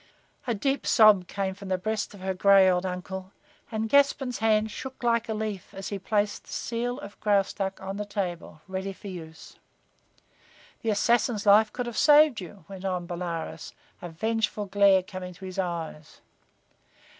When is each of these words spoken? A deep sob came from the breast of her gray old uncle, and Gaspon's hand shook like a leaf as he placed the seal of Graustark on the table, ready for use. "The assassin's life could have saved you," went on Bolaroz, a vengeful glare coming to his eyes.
A 0.47 0.55
deep 0.55 0.87
sob 0.87 1.27
came 1.27 1.53
from 1.53 1.67
the 1.67 1.77
breast 1.77 2.15
of 2.15 2.21
her 2.21 2.33
gray 2.33 2.67
old 2.67 2.87
uncle, 2.87 3.33
and 3.71 3.87
Gaspon's 3.87 4.39
hand 4.39 4.71
shook 4.71 5.03
like 5.03 5.29
a 5.29 5.33
leaf 5.35 5.75
as 5.75 5.89
he 5.89 5.99
placed 5.99 6.45
the 6.45 6.49
seal 6.53 6.99
of 7.01 7.19
Graustark 7.19 7.79
on 7.79 7.97
the 7.97 8.05
table, 8.05 8.61
ready 8.67 8.93
for 8.93 9.09
use. 9.09 9.57
"The 10.81 10.89
assassin's 10.89 11.45
life 11.45 11.71
could 11.71 11.85
have 11.85 11.99
saved 11.99 12.41
you," 12.41 12.65
went 12.67 12.83
on 12.83 13.05
Bolaroz, 13.05 13.73
a 14.01 14.09
vengeful 14.09 14.65
glare 14.65 15.03
coming 15.03 15.35
to 15.35 15.45
his 15.45 15.59
eyes. 15.59 16.19